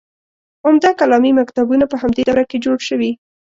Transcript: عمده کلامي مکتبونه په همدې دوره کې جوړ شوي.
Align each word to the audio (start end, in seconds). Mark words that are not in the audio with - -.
عمده 0.67 0.91
کلامي 0.99 1.31
مکتبونه 1.39 1.85
په 1.91 1.95
همدې 2.01 2.23
دوره 2.29 2.43
کې 2.49 2.57
جوړ 2.65 2.77
شوي. 2.87 3.11